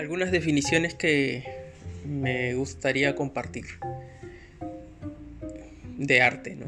algunas 0.00 0.30
definiciones 0.32 0.94
que 0.94 1.44
me 2.06 2.54
gustaría 2.54 3.14
compartir 3.14 3.66
de 5.98 6.22
arte, 6.22 6.56
¿no? 6.56 6.64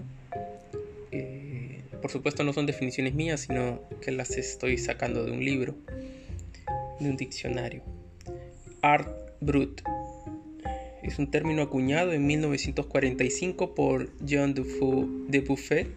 Eh, 1.12 1.80
por 2.02 2.10
supuesto 2.10 2.44
no 2.44 2.52
son 2.52 2.66
definiciones 2.66 3.14
mías, 3.14 3.40
sino 3.40 3.80
que 4.02 4.12
las 4.12 4.32
estoy 4.32 4.76
sacando 4.76 5.24
de 5.24 5.32
un 5.32 5.42
libro, 5.42 5.74
de 7.00 7.08
un 7.08 7.16
diccionario. 7.16 7.82
Art 8.82 9.08
brut 9.40 9.80
es 11.02 11.18
un 11.18 11.30
término 11.30 11.62
acuñado 11.62 12.12
en 12.12 12.26
1945 12.26 13.74
por 13.74 14.10
Jean 14.18 14.52
de 14.52 15.40
Buffet 15.40 15.88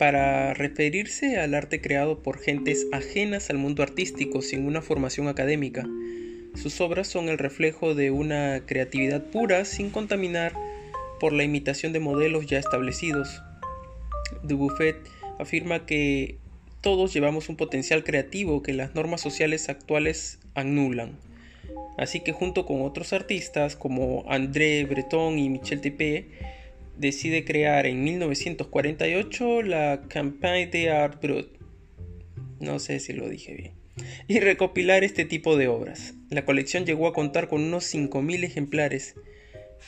para 0.00 0.54
referirse 0.54 1.38
al 1.38 1.52
arte 1.52 1.82
creado 1.82 2.22
por 2.22 2.38
gentes 2.38 2.86
ajenas 2.90 3.50
al 3.50 3.58
mundo 3.58 3.82
artístico 3.82 4.40
sin 4.40 4.64
una 4.64 4.80
formación 4.80 5.28
académica. 5.28 5.86
Sus 6.54 6.80
obras 6.80 7.06
son 7.06 7.28
el 7.28 7.36
reflejo 7.36 7.94
de 7.94 8.10
una 8.10 8.62
creatividad 8.64 9.22
pura 9.26 9.66
sin 9.66 9.90
contaminar 9.90 10.54
por 11.20 11.34
la 11.34 11.44
imitación 11.44 11.92
de 11.92 12.00
modelos 12.00 12.46
ya 12.46 12.58
establecidos. 12.58 13.42
Dubuffet 14.42 14.96
afirma 15.38 15.84
que 15.84 16.38
todos 16.80 17.12
llevamos 17.12 17.50
un 17.50 17.56
potencial 17.56 18.02
creativo 18.02 18.62
que 18.62 18.72
las 18.72 18.94
normas 18.94 19.20
sociales 19.20 19.68
actuales 19.68 20.38
anulan. 20.54 21.18
Así 21.98 22.20
que 22.20 22.32
junto 22.32 22.64
con 22.64 22.80
otros 22.80 23.12
artistas 23.12 23.76
como 23.76 24.24
André 24.30 24.82
Breton 24.86 25.38
y 25.38 25.50
Michel 25.50 25.82
Tepe, 25.82 26.24
decide 27.00 27.44
crear 27.44 27.86
en 27.86 28.04
1948 28.04 29.62
la 29.62 30.02
Campagne 30.08 30.66
de 30.66 30.90
Art 30.90 31.20
Brut. 31.22 31.48
No 32.60 32.78
sé 32.78 33.00
si 33.00 33.14
lo 33.14 33.28
dije 33.28 33.54
bien. 33.54 33.72
Y 34.28 34.40
recopilar 34.40 35.02
este 35.02 35.24
tipo 35.24 35.56
de 35.56 35.68
obras. 35.68 36.14
La 36.28 36.44
colección 36.44 36.84
llegó 36.84 37.06
a 37.06 37.12
contar 37.12 37.48
con 37.48 37.62
unos 37.62 37.92
5.000 37.92 38.44
ejemplares, 38.44 39.14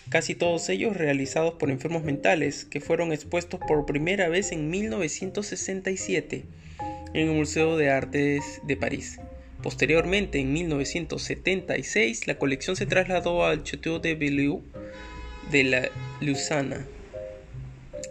casi 0.08 0.34
todos 0.34 0.68
ellos 0.70 0.96
realizados 0.96 1.54
por 1.54 1.70
enfermos 1.70 2.02
mentales, 2.02 2.64
que 2.64 2.80
fueron 2.80 3.12
expuestos 3.12 3.60
por 3.68 3.86
primera 3.86 4.28
vez 4.28 4.50
en 4.52 4.70
1967 4.70 6.44
en 7.14 7.28
el 7.28 7.34
Museo 7.34 7.76
de 7.76 7.90
Artes 7.90 8.62
de 8.64 8.76
París. 8.76 9.20
Posteriormente, 9.62 10.40
en 10.40 10.52
1976, 10.52 12.26
la 12.26 12.38
colección 12.38 12.74
se 12.74 12.86
trasladó 12.86 13.44
al 13.44 13.62
Château 13.62 14.00
de 14.00 14.14
Beaulieu 14.14 14.62
de 15.50 15.64
la 15.64 15.90
Lusana, 16.20 16.86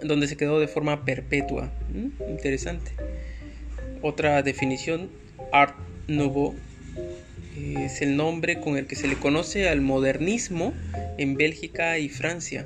donde 0.03 0.27
se 0.27 0.37
quedó 0.37 0.59
de 0.59 0.67
forma 0.67 1.05
perpetua. 1.05 1.71
Mm, 1.93 2.31
interesante. 2.31 2.91
Otra 4.01 4.41
definición, 4.41 5.09
Art 5.51 5.75
Nouveau, 6.07 6.55
es 7.55 8.01
el 8.01 8.15
nombre 8.15 8.59
con 8.59 8.77
el 8.77 8.87
que 8.87 8.95
se 8.95 9.07
le 9.07 9.15
conoce 9.15 9.69
al 9.69 9.81
modernismo 9.81 10.73
en 11.17 11.35
Bélgica 11.35 11.99
y 11.99 12.09
Francia. 12.09 12.65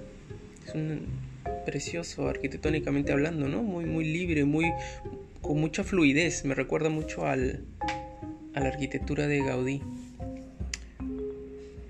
Es 0.65 0.73
un 0.73 1.07
precioso 1.65 2.27
arquitectónicamente 2.27 3.11
hablando, 3.11 3.47
¿no? 3.47 3.63
Muy, 3.63 3.85
muy 3.85 4.05
libre, 4.05 4.45
muy, 4.45 4.71
con 5.41 5.59
mucha 5.59 5.83
fluidez. 5.83 6.45
Me 6.45 6.55
recuerda 6.55 6.89
mucho 6.89 7.25
al, 7.25 7.65
a 8.53 8.59
la 8.59 8.67
arquitectura 8.67 9.27
de 9.27 9.43
Gaudí. 9.43 9.81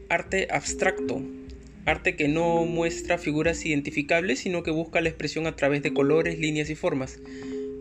Arte 0.09 0.47
abstracto 0.49 1.21
arte 1.85 2.15
que 2.15 2.27
no 2.27 2.65
muestra 2.65 3.17
figuras 3.17 3.65
identificables, 3.65 4.39
sino 4.39 4.63
que 4.63 4.71
busca 4.71 5.01
la 5.01 5.09
expresión 5.09 5.47
a 5.47 5.55
través 5.55 5.83
de 5.83 5.93
colores, 5.93 6.39
líneas 6.39 6.69
y 6.69 6.75
formas. 6.75 7.19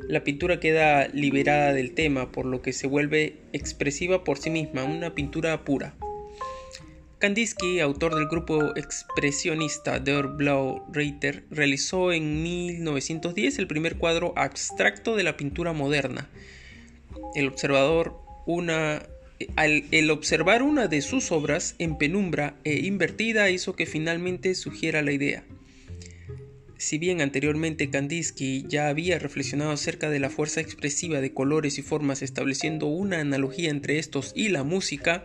La 0.09 0.23
pintura 0.23 0.61
queda 0.61 1.09
liberada 1.09 1.73
del 1.73 1.93
tema, 1.93 2.31
por 2.31 2.45
lo 2.45 2.61
que 2.61 2.73
se 2.73 2.87
vuelve 2.87 3.39
expresiva 3.53 4.23
por 4.23 4.39
sí 4.39 4.51
misma, 4.51 4.85
una 4.85 5.15
pintura 5.15 5.65
pura. 5.65 5.95
Kandinsky, 7.19 7.81
autor 7.81 8.15
del 8.15 8.29
grupo 8.29 8.77
expresionista 8.77 9.99
Der 9.99 10.27
Blau 10.27 10.85
Reiter, 10.93 11.45
realizó 11.51 12.13
en 12.13 12.43
1910 12.43 13.59
el 13.59 13.67
primer 13.67 13.97
cuadro 13.97 14.35
abstracto 14.37 15.17
de 15.17 15.23
la 15.23 15.39
pintura 15.39 15.73
moderna. 15.73 16.29
El 17.35 17.49
observador, 17.49 18.21
una 18.45 19.03
el 19.57 20.11
observar 20.11 20.63
una 20.63 20.87
de 20.89 21.03
sus 21.03 21.33
obras 21.33 21.75
en 21.79 21.99
penumbra 21.99 22.57
e 22.65 22.87
invertida 22.87 23.51
hizo 23.51 23.75
que 23.75 23.87
finalmente 23.87 24.55
sugiera 24.55 25.03
la 25.03 25.13
idea. 25.13 25.45
Si 26.77 26.99
bien 26.99 27.23
anteriormente 27.23 27.89
Kandinsky 27.89 28.67
ya 28.69 28.89
había 28.89 29.19
reflexionado 29.19 29.71
acerca 29.71 30.11
de 30.11 30.19
la 30.19 30.29
fuerza 30.29 30.61
expresiva 30.61 31.21
de 31.21 31.33
colores 31.33 31.79
y 31.79 31.83
formas 31.83 32.21
estableciendo 32.21 32.87
una 32.87 33.21
analogía 33.21 33.71
entre 33.71 33.99
estos 33.99 34.33
y 34.35 34.51
la 34.51 34.65
música, 34.65 35.25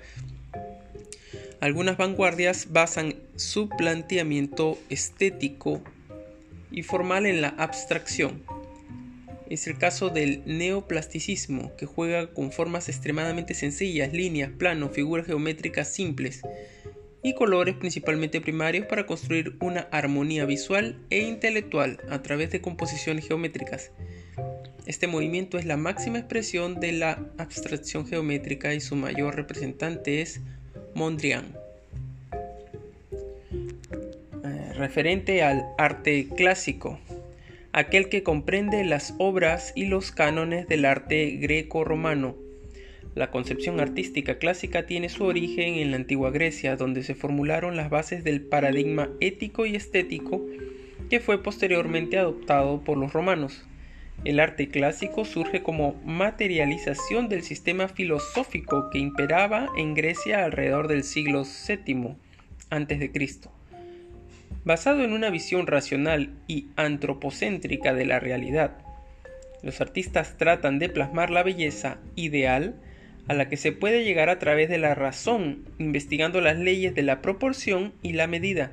algunas 1.59 1.97
vanguardias 1.97 2.71
basan 2.71 3.15
su 3.35 3.67
planteamiento 3.67 4.79
estético 4.89 5.83
y 6.71 6.83
formal 6.83 7.25
en 7.25 7.41
la 7.41 7.49
abstracción, 7.49 8.41
es 9.49 9.67
el 9.67 9.77
caso 9.77 10.09
del 10.09 10.43
neoplasticismo, 10.45 11.75
que 11.75 11.85
juega 11.85 12.33
con 12.33 12.51
formas 12.51 12.87
extremadamente 12.87 13.53
sencillas, 13.53 14.13
líneas, 14.13 14.51
planos, 14.51 14.91
figuras 14.91 15.25
geométricas 15.25 15.87
simples 15.87 16.41
y 17.21 17.33
colores 17.33 17.75
principalmente 17.75 18.41
primarios 18.41 18.85
para 18.85 19.05
construir 19.05 19.57
una 19.59 19.81
armonía 19.91 20.45
visual 20.45 20.97
e 21.09 21.19
intelectual 21.19 21.99
a 22.09 22.21
través 22.21 22.51
de 22.51 22.61
composiciones 22.61 23.27
geométricas. 23.27 23.91
Este 24.85 25.07
movimiento 25.07 25.57
es 25.57 25.65
la 25.65 25.77
máxima 25.77 26.19
expresión 26.19 26.79
de 26.79 26.93
la 26.93 27.23
abstracción 27.37 28.07
geométrica 28.07 28.73
y 28.73 28.81
su 28.81 28.95
mayor 28.95 29.35
representante 29.35 30.21
es 30.21 30.41
Mondrian. 30.95 31.55
Eh, 34.43 34.73
referente 34.73 35.43
al 35.43 35.65
arte 35.77 36.27
clásico, 36.35 36.99
aquel 37.71 38.09
que 38.09 38.23
comprende 38.23 38.83
las 38.83 39.13
obras 39.17 39.73
y 39.75 39.85
los 39.85 40.11
cánones 40.11 40.67
del 40.67 40.85
arte 40.85 41.37
greco-romano. 41.37 42.35
La 43.15 43.31
concepción 43.31 43.79
artística 43.79 44.37
clásica 44.37 44.85
tiene 44.85 45.09
su 45.09 45.23
origen 45.25 45.75
en 45.75 45.91
la 45.91 45.97
antigua 45.97 46.31
Grecia, 46.31 46.75
donde 46.75 47.03
se 47.03 47.15
formularon 47.15 47.75
las 47.75 47.89
bases 47.89 48.23
del 48.23 48.41
paradigma 48.41 49.09
ético 49.19 49.65
y 49.65 49.75
estético 49.75 50.45
que 51.09 51.19
fue 51.19 51.41
posteriormente 51.41 52.17
adoptado 52.17 52.83
por 52.83 52.97
los 52.97 53.13
romanos. 53.13 53.65
El 54.25 54.39
arte 54.39 54.67
clásico 54.67 55.25
surge 55.25 55.63
como 55.63 55.93
materialización 56.05 57.29
del 57.29 57.41
sistema 57.41 57.87
filosófico 57.87 58.89
que 58.91 58.99
imperaba 58.99 59.69
en 59.77 59.95
Grecia 59.95 60.43
alrededor 60.43 60.87
del 60.87 61.03
siglo 61.03 61.43
VII 61.43 62.15
a.C 62.69 63.11
basado 64.69 65.03
en 65.03 65.13
una 65.13 65.31
visión 65.31 65.65
racional 65.65 66.29
y 66.47 66.67
antropocéntrica 66.75 67.95
de 67.95 68.05
la 68.05 68.19
realidad. 68.19 68.77
Los 69.63 69.81
artistas 69.81 70.37
tratan 70.37 70.77
de 70.77 70.89
plasmar 70.89 71.31
la 71.31 71.41
belleza 71.41 71.97
ideal 72.15 72.75
a 73.27 73.33
la 73.33 73.49
que 73.49 73.57
se 73.57 73.71
puede 73.71 74.03
llegar 74.03 74.29
a 74.29 74.37
través 74.37 74.69
de 74.69 74.77
la 74.77 74.93
razón, 74.93 75.65
investigando 75.79 76.39
las 76.39 76.55
leyes 76.55 76.93
de 76.93 77.01
la 77.01 77.19
proporción 77.19 77.93
y 78.03 78.13
la 78.13 78.27
medida. 78.27 78.71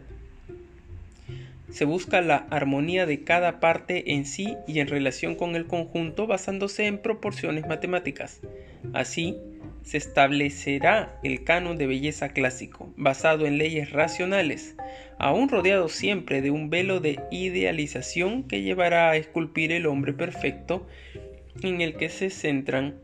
Se 1.71 1.87
busca 1.87 2.21
la 2.21 2.47
armonía 2.51 3.07
de 3.07 3.25
cada 3.25 3.59
parte 3.59 4.13
en 4.13 4.27
sí 4.27 4.55
y 4.69 4.81
en 4.81 4.89
relación 4.89 5.35
con 5.35 5.57
el 5.57 5.67
conjunto 5.67 6.27
basándose 6.27 6.89
en 6.89 6.99
proporciones 6.99 7.67
matemáticas. 7.67 8.43
Así, 8.93 9.39
se 9.87 9.99
establecerá 9.99 11.17
el 11.23 11.45
canon 11.45 11.79
de 11.79 11.87
belleza 11.87 12.31
clásico, 12.31 12.93
basado 12.97 13.47
en 13.47 13.57
leyes 13.57 13.93
racionales, 13.93 14.75
aún 15.17 15.49
rodeado 15.49 15.89
siempre 15.89 16.43
de 16.43 16.51
un 16.51 16.71
velo 16.71 16.99
de 16.99 17.21
idealización 17.31 18.43
que 18.43 18.63
llevará 18.63 19.11
a 19.11 19.17
esculpir 19.17 19.71
el 19.71 19.87
hombre 19.87 20.13
perfecto 20.13 20.89
en 21.63 21.81
el 21.81 21.95
que 21.95 22.09
se 22.09 22.31
centran 22.31 22.97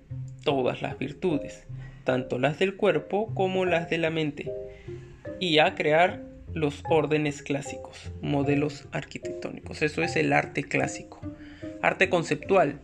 todas 0.42 0.82
las 0.82 0.98
virtudes, 0.98 1.68
tanto 2.02 2.40
las 2.40 2.58
del 2.58 2.74
cuerpo 2.74 3.32
como 3.32 3.64
las 3.64 3.88
de 3.88 3.98
la 3.98 4.10
mente, 4.10 4.50
y 5.38 5.58
a 5.60 5.76
crear 5.76 6.24
los 6.52 6.82
órdenes 6.90 7.42
clásicos, 7.42 8.10
modelos 8.22 8.88
arquitectónicos. 8.90 9.82
Eso 9.82 10.02
es 10.02 10.16
el 10.16 10.32
arte 10.32 10.64
clásico. 10.64 11.20
Arte 11.80 12.08
conceptual, 12.08 12.80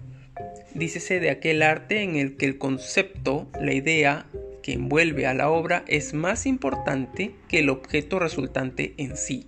dícese 0.74 1.20
de 1.20 1.30
aquel 1.30 1.62
arte 1.62 2.02
en 2.02 2.16
el 2.16 2.36
que 2.36 2.46
el 2.46 2.58
concepto, 2.58 3.48
la 3.60 3.72
idea 3.72 4.26
que 4.62 4.74
envuelve 4.74 5.26
a 5.26 5.34
la 5.34 5.50
obra 5.50 5.84
es 5.86 6.14
más 6.14 6.46
importante 6.46 7.32
que 7.48 7.60
el 7.60 7.70
objeto 7.70 8.18
resultante 8.18 8.94
en 8.96 9.16
sí. 9.16 9.46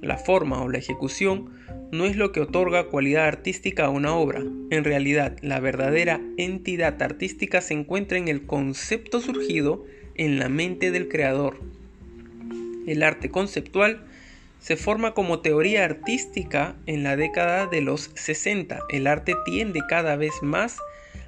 La 0.00 0.16
forma 0.16 0.62
o 0.62 0.68
la 0.68 0.78
ejecución 0.78 1.50
no 1.90 2.04
es 2.04 2.16
lo 2.16 2.32
que 2.32 2.40
otorga 2.40 2.88
cualidad 2.88 3.26
artística 3.26 3.86
a 3.86 3.90
una 3.90 4.14
obra. 4.14 4.42
En 4.70 4.84
realidad, 4.84 5.36
la 5.42 5.60
verdadera 5.60 6.20
entidad 6.36 7.02
artística 7.02 7.60
se 7.60 7.74
encuentra 7.74 8.18
en 8.18 8.28
el 8.28 8.46
concepto 8.46 9.20
surgido 9.20 9.84
en 10.14 10.38
la 10.38 10.48
mente 10.48 10.90
del 10.90 11.08
creador. 11.08 11.60
El 12.86 13.02
arte 13.02 13.30
conceptual 13.30 14.07
se 14.60 14.76
forma 14.76 15.14
como 15.14 15.40
teoría 15.40 15.84
artística 15.84 16.76
en 16.86 17.02
la 17.02 17.16
década 17.16 17.66
de 17.66 17.80
los 17.80 18.10
60. 18.14 18.80
El 18.90 19.06
arte 19.06 19.34
tiende 19.44 19.80
cada 19.88 20.16
vez 20.16 20.32
más 20.42 20.78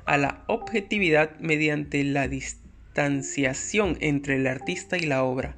a 0.05 0.19
la 0.19 0.43
objetividad 0.47 1.39
mediante 1.39 2.03
la 2.05 2.29
distanciación 2.29 3.97
entre 4.01 4.37
el 4.37 4.47
artista 4.47 4.97
y 4.97 5.03
la 5.03 5.23
obra. 5.23 5.57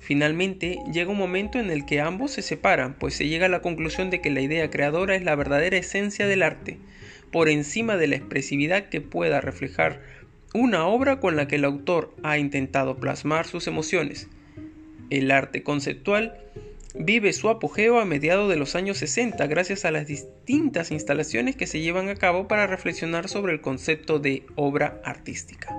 Finalmente, 0.00 0.78
llega 0.92 1.10
un 1.10 1.18
momento 1.18 1.60
en 1.60 1.70
el 1.70 1.86
que 1.86 2.00
ambos 2.00 2.32
se 2.32 2.42
separan, 2.42 2.94
pues 2.98 3.14
se 3.14 3.28
llega 3.28 3.46
a 3.46 3.48
la 3.48 3.62
conclusión 3.62 4.10
de 4.10 4.20
que 4.20 4.30
la 4.30 4.40
idea 4.40 4.68
creadora 4.68 5.14
es 5.14 5.22
la 5.22 5.36
verdadera 5.36 5.76
esencia 5.76 6.26
del 6.26 6.42
arte, 6.42 6.78
por 7.30 7.48
encima 7.48 7.96
de 7.96 8.08
la 8.08 8.16
expresividad 8.16 8.88
que 8.88 9.00
pueda 9.00 9.40
reflejar 9.40 10.02
una 10.54 10.86
obra 10.86 11.20
con 11.20 11.36
la 11.36 11.48
que 11.48 11.56
el 11.56 11.64
autor 11.64 12.14
ha 12.22 12.36
intentado 12.36 12.96
plasmar 12.96 13.46
sus 13.46 13.66
emociones. 13.68 14.28
El 15.08 15.30
arte 15.30 15.62
conceptual 15.62 16.36
vive 16.94 17.32
su 17.32 17.48
apogeo 17.48 18.00
a 18.00 18.04
mediados 18.04 18.48
de 18.48 18.56
los 18.56 18.74
años 18.74 18.98
60 18.98 19.46
gracias 19.46 19.84
a 19.84 19.90
las 19.90 20.06
distintas 20.06 20.90
instalaciones 20.90 21.56
que 21.56 21.66
se 21.66 21.80
llevan 21.80 22.08
a 22.08 22.16
cabo 22.16 22.48
para 22.48 22.66
reflexionar 22.66 23.28
sobre 23.28 23.52
el 23.52 23.60
concepto 23.60 24.18
de 24.18 24.44
obra 24.56 25.00
artística. 25.04 25.74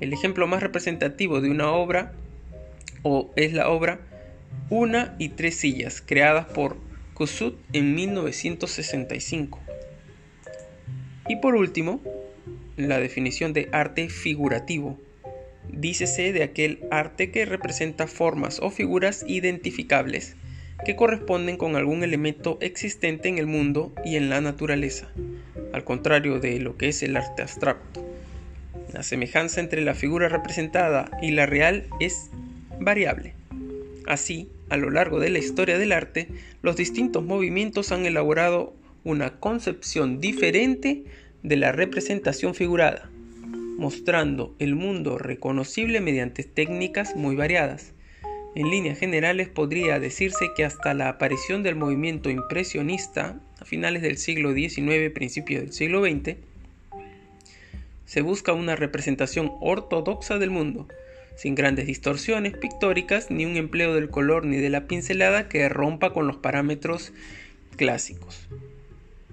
El 0.00 0.12
ejemplo 0.12 0.46
más 0.46 0.62
representativo 0.62 1.40
de 1.40 1.50
una 1.50 1.72
obra 1.72 2.12
o 3.02 3.30
es 3.36 3.52
la 3.52 3.68
obra 3.68 4.00
Una 4.70 5.14
y 5.18 5.30
tres 5.30 5.56
sillas, 5.56 6.02
creadas 6.04 6.46
por 6.46 6.76
Kusut 7.14 7.56
en 7.72 7.94
1965. 7.94 9.60
Y 11.28 11.36
por 11.36 11.54
último, 11.56 12.00
la 12.76 12.98
definición 13.00 13.52
de 13.52 13.68
arte 13.72 14.08
figurativo, 14.08 14.98
Dícese 15.72 16.32
de 16.32 16.42
aquel 16.42 16.80
arte 16.90 17.30
que 17.30 17.44
representa 17.44 18.06
formas 18.06 18.58
o 18.60 18.70
figuras 18.70 19.24
identificables 19.26 20.36
que 20.84 20.96
corresponden 20.96 21.56
con 21.56 21.76
algún 21.76 22.02
elemento 22.02 22.58
existente 22.60 23.28
en 23.28 23.38
el 23.38 23.46
mundo 23.46 23.92
y 24.04 24.16
en 24.16 24.30
la 24.30 24.40
naturaleza, 24.40 25.08
al 25.72 25.84
contrario 25.84 26.38
de 26.40 26.60
lo 26.60 26.76
que 26.76 26.88
es 26.88 27.02
el 27.02 27.16
arte 27.16 27.42
abstracto. 27.42 28.04
La 28.92 29.02
semejanza 29.02 29.60
entre 29.60 29.82
la 29.82 29.94
figura 29.94 30.28
representada 30.28 31.10
y 31.20 31.32
la 31.32 31.46
real 31.46 31.86
es 32.00 32.30
variable. 32.80 33.34
Así, 34.06 34.48
a 34.70 34.76
lo 34.76 34.90
largo 34.90 35.20
de 35.20 35.30
la 35.30 35.38
historia 35.38 35.78
del 35.78 35.92
arte, 35.92 36.28
los 36.62 36.76
distintos 36.76 37.24
movimientos 37.24 37.92
han 37.92 38.06
elaborado 38.06 38.74
una 39.04 39.38
concepción 39.38 40.20
diferente 40.20 41.04
de 41.42 41.56
la 41.56 41.72
representación 41.72 42.54
figurada 42.54 43.10
mostrando 43.78 44.54
el 44.58 44.74
mundo 44.74 45.16
reconocible 45.16 46.00
mediante 46.00 46.42
técnicas 46.42 47.14
muy 47.16 47.36
variadas. 47.36 47.92
En 48.56 48.70
líneas 48.70 48.98
generales 48.98 49.48
podría 49.48 50.00
decirse 50.00 50.48
que 50.56 50.64
hasta 50.64 50.94
la 50.94 51.08
aparición 51.08 51.62
del 51.62 51.76
movimiento 51.76 52.28
impresionista 52.28 53.40
a 53.60 53.64
finales 53.64 54.02
del 54.02 54.18
siglo 54.18 54.52
XIX, 54.52 55.12
principios 55.14 55.62
del 55.62 55.72
siglo 55.72 56.02
XX, 56.02 56.36
se 58.04 58.20
busca 58.20 58.52
una 58.52 58.74
representación 58.74 59.52
ortodoxa 59.60 60.38
del 60.38 60.50
mundo, 60.50 60.88
sin 61.36 61.54
grandes 61.54 61.86
distorsiones 61.86 62.56
pictóricas 62.56 63.30
ni 63.30 63.44
un 63.44 63.56
empleo 63.56 63.94
del 63.94 64.10
color 64.10 64.44
ni 64.44 64.56
de 64.56 64.70
la 64.70 64.88
pincelada 64.88 65.48
que 65.48 65.68
rompa 65.68 66.12
con 66.12 66.26
los 66.26 66.36
parámetros 66.36 67.12
clásicos. 67.76 68.48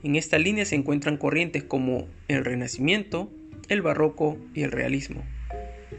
En 0.03 0.15
esta 0.15 0.37
línea 0.37 0.65
se 0.65 0.75
encuentran 0.75 1.17
corrientes 1.17 1.63
como 1.63 2.07
el 2.27 2.45
Renacimiento, 2.45 3.31
el 3.69 3.81
barroco 3.81 4.37
y 4.53 4.63
el 4.63 4.71
realismo. 4.71 5.23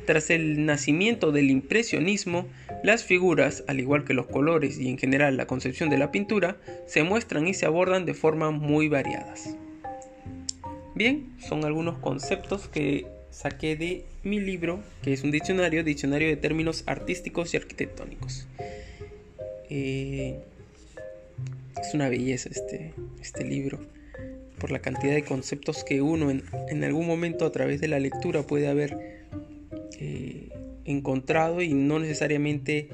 Tras 0.06 0.30
el 0.30 0.66
nacimiento 0.66 1.32
del 1.32 1.50
impresionismo, 1.50 2.46
las 2.82 3.04
figuras, 3.04 3.64
al 3.66 3.80
igual 3.80 4.04
que 4.04 4.14
los 4.14 4.26
colores 4.26 4.78
y 4.78 4.88
en 4.88 4.98
general 4.98 5.36
la 5.36 5.46
concepción 5.46 5.90
de 5.90 5.98
la 5.98 6.12
pintura, 6.12 6.56
se 6.86 7.02
muestran 7.02 7.46
y 7.48 7.54
se 7.54 7.66
abordan 7.66 8.06
de 8.06 8.14
formas 8.14 8.52
muy 8.52 8.88
variadas. 8.88 9.56
Bien, 10.94 11.32
son 11.40 11.64
algunos 11.64 11.98
conceptos 11.98 12.68
que 12.68 13.06
saqué 13.30 13.76
de 13.76 14.04
mi 14.22 14.40
libro, 14.40 14.80
que 15.02 15.12
es 15.12 15.24
un 15.24 15.30
diccionario, 15.30 15.84
diccionario 15.84 16.28
de 16.28 16.36
términos 16.36 16.84
artísticos 16.86 17.52
y 17.52 17.56
arquitectónicos. 17.56 18.46
Eh, 19.68 20.38
es 21.80 21.94
una 21.94 22.08
belleza 22.08 22.48
este, 22.50 22.94
este 23.20 23.44
libro 23.44 23.80
por 24.58 24.70
la 24.70 24.80
cantidad 24.80 25.14
de 25.14 25.22
conceptos 25.22 25.84
que 25.84 26.02
uno 26.02 26.30
en, 26.30 26.84
algún 26.84 27.06
momento 27.06 27.44
a 27.44 27.52
través 27.52 27.80
de 27.80 27.88
la 27.88 27.98
lectura 27.98 28.46
puede 28.46 28.68
haber 28.68 29.26
eh, 29.98 30.48
encontrado 30.84 31.62
y 31.62 31.74
no 31.74 31.98
necesariamente 31.98 32.88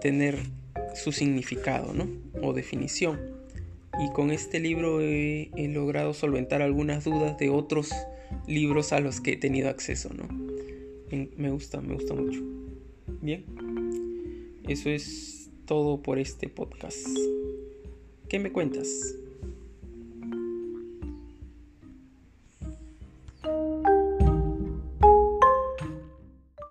tener 0.00 0.38
su 0.94 1.12
significado 1.12 1.94
o 2.42 2.52
definición. 2.52 3.18
Y 4.00 4.12
con 4.12 4.30
este 4.30 4.60
libro 4.60 5.00
he, 5.00 5.50
logrado 5.72 6.14
solventar 6.14 6.62
algunas 6.62 7.04
dudas 7.04 7.38
de 7.38 7.48
otros 7.48 7.90
libros 8.46 8.92
a 8.92 9.00
los 9.00 9.20
que 9.20 9.32
he 9.32 9.36
tenido 9.36 9.68
acceso. 9.68 10.10
¿no? 10.12 10.28
me 11.36 11.50
gusta, 11.50 11.80
me 11.80 11.94
gusta 11.94 12.14
mucho. 12.14 12.42
Bien, 13.20 13.44
eso 14.68 14.90
es 14.90 15.48
todo 15.64 16.02
por 16.02 16.18
este 16.18 16.48
podcast. 16.48 17.06
¿Qué 18.28 18.38
me 18.38 18.50
cuentas? 18.50 19.14